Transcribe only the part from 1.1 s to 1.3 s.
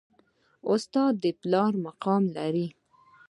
د